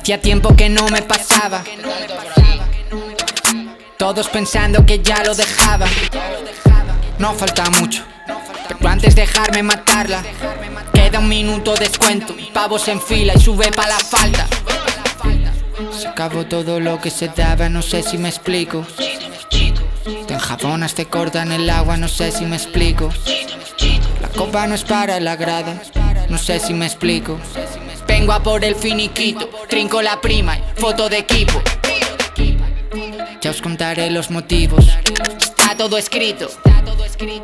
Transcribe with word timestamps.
Hacía 0.00 0.18
tiempo 0.18 0.56
que 0.56 0.70
no 0.70 0.88
me 0.88 1.02
pasaba. 1.02 1.62
Todos 3.98 4.28
pensando 4.30 4.86
que 4.86 5.00
ya 5.00 5.22
lo 5.22 5.34
dejaba. 5.34 5.86
No 7.18 7.34
falta 7.34 7.68
mucho. 7.68 8.02
Pero 8.66 8.88
antes 8.88 9.14
dejarme 9.14 9.62
matarla, 9.62 10.22
queda 10.94 11.18
un 11.18 11.28
minuto 11.28 11.74
descuento. 11.74 12.34
Pavos 12.54 12.88
en 12.88 12.98
fila 12.98 13.34
y 13.36 13.40
sube 13.40 13.70
pa' 13.72 13.88
la 13.88 13.98
falta. 13.98 14.46
Se 15.92 16.08
acabó 16.08 16.46
todo 16.46 16.80
lo 16.80 16.98
que 16.98 17.10
se 17.10 17.28
daba, 17.28 17.68
no 17.68 17.82
sé 17.82 18.02
si 18.02 18.16
me 18.16 18.30
explico. 18.30 18.86
Te 20.26 20.32
enjabonas, 20.32 20.94
te 20.94 21.04
cortan 21.04 21.52
el 21.52 21.68
agua, 21.68 21.98
no 21.98 22.08
sé 22.08 22.32
si 22.32 22.46
me 22.46 22.56
explico. 22.56 23.10
La 24.22 24.28
copa 24.28 24.66
no 24.66 24.74
es 24.74 24.82
para 24.82 25.20
la 25.20 25.36
grada, 25.36 25.82
no 26.30 26.38
sé 26.38 26.58
si 26.58 26.72
me 26.72 26.86
explico. 26.86 27.38
Vengo 28.20 28.34
a 28.34 28.42
por 28.42 28.62
el 28.62 28.74
finiquito, 28.74 29.48
trinco 29.66 30.02
la 30.02 30.20
prima 30.20 30.58
y 30.58 30.62
foto 30.78 31.08
de 31.08 31.20
equipo. 31.20 31.58
Ya 33.40 33.50
os 33.50 33.62
contaré 33.62 34.10
los 34.10 34.30
motivos, 34.30 34.86
está 35.38 35.74
todo 35.74 35.96
escrito. 35.96 36.50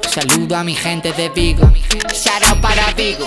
Saludo 0.06 0.54
a 0.54 0.62
mi 0.64 0.74
gente 0.74 1.14
de 1.14 1.30
Vigo, 1.30 1.72
shout 2.12 2.60
para 2.60 2.92
Vigo. 2.92 3.26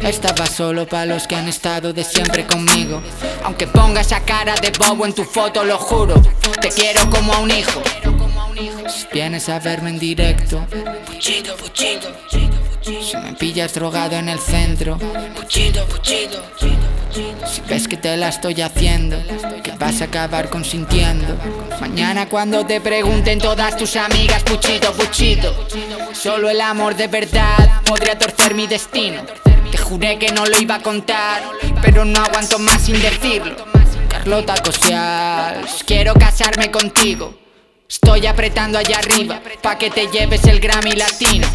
Estaba 0.00 0.46
solo 0.46 0.86
para 0.86 1.04
los 1.04 1.26
que 1.26 1.36
han 1.36 1.46
estado 1.46 1.92
de 1.92 2.04
siempre 2.04 2.46
conmigo. 2.46 3.02
Aunque 3.44 3.66
ponga 3.66 4.00
esa 4.00 4.20
cara 4.20 4.54
de 4.54 4.70
bobo 4.70 5.04
en 5.04 5.12
tu 5.12 5.24
foto, 5.24 5.64
lo 5.64 5.76
juro, 5.76 6.14
te 6.62 6.70
quiero 6.70 7.10
como 7.10 7.34
a 7.34 7.40
un 7.40 7.50
hijo. 7.50 7.82
Vienes 9.12 9.50
a 9.50 9.58
verme 9.58 9.90
en 9.90 9.98
directo, 9.98 10.66
puchito, 11.04 11.54
puchito. 11.54 12.08
Si 12.82 13.16
me 13.16 13.32
pillas 13.34 13.74
drogado 13.74 14.16
en 14.16 14.28
el 14.28 14.40
centro, 14.40 14.98
puchito, 15.36 15.86
puchito. 15.86 16.42
Si 17.46 17.60
ves 17.68 17.86
que 17.86 17.96
te 17.96 18.16
la 18.16 18.28
estoy 18.28 18.60
haciendo, 18.60 19.22
que 19.62 19.70
vas 19.72 20.00
a 20.00 20.06
acabar 20.06 20.50
consintiendo. 20.50 21.36
Mañana 21.80 22.28
cuando 22.28 22.66
te 22.66 22.80
pregunten 22.80 23.38
todas 23.38 23.76
tus 23.76 23.94
amigas, 23.94 24.42
puchito, 24.42 24.92
puchito. 24.94 25.68
Solo 26.12 26.50
el 26.50 26.60
amor 26.60 26.96
de 26.96 27.06
verdad 27.06 27.82
podría 27.86 28.18
torcer 28.18 28.54
mi 28.54 28.66
destino. 28.66 29.22
Te 29.70 29.78
juré 29.78 30.18
que 30.18 30.32
no 30.32 30.44
lo 30.44 30.58
iba 30.58 30.76
a 30.76 30.82
contar, 30.82 31.42
pero 31.82 32.04
no 32.04 32.20
aguanto 32.24 32.58
más 32.58 32.82
sin 32.82 33.00
decirlo. 33.00 33.54
Carlota 34.08 34.54
Cosial, 34.62 35.64
quiero 35.86 36.14
casarme 36.14 36.70
contigo. 36.70 37.38
Estoy 37.88 38.26
apretando 38.26 38.78
allá 38.78 38.98
arriba, 38.98 39.40
pa' 39.62 39.78
que 39.78 39.90
te 39.90 40.06
lleves 40.08 40.44
el 40.44 40.60
Grammy 40.60 40.92
latino. 40.92 41.46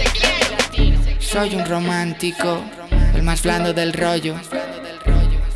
Soy 1.30 1.56
un 1.56 1.66
romántico, 1.66 2.64
el 3.14 3.22
más 3.22 3.42
blando 3.44 3.74
del 3.74 3.92
rollo. 3.92 4.36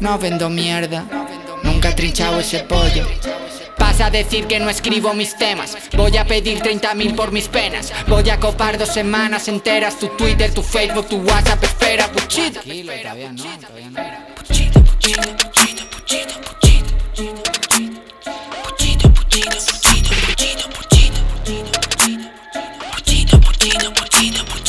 No 0.01 0.19
vendo 0.19 0.49
mierda, 0.49 1.05
nunca 1.63 1.91
he 1.91 1.93
trinchado 1.93 2.41
ese 2.41 2.59
pollo. 2.59 3.07
Vas 3.79 4.01
a 4.01 4.09
decir 4.09 4.47
que 4.47 4.59
no 4.59 4.69
escribo 4.69 5.13
mis 5.13 5.37
temas. 5.37 5.77
Voy 5.95 6.17
a 6.17 6.25
pedir 6.25 6.59
30 6.59 6.93
mil 6.95 7.15
por 7.15 7.31
mis 7.31 7.47
penas. 7.47 7.93
Voy 8.07 8.29
a 8.29 8.37
copar 8.37 8.77
dos 8.77 8.89
semanas 8.89 9.47
enteras. 9.47 9.97
Tu 9.97 10.09
Twitter, 10.09 10.53
tu 10.53 10.61
Facebook, 10.61 11.07
tu 11.07 11.21
WhatsApp, 11.21 11.63
espera, 11.63 12.11
puchito. 12.11 12.59
Puchito, 12.59 12.91
puchito, 14.83 15.21
puchito, 15.37 15.85
puchito, 15.89 16.41
puchito. 16.41 16.95
Puchito, 18.63 19.09
puchito, 19.13 19.57
puchito, 19.71 20.69
puchito, 20.69 20.69
puchito. 20.69 21.21
Puchito, 22.91 23.39
puchito, 23.39 23.39
puchito, 23.39 23.93
puchito, 23.93 24.45
puchito. 24.45 24.60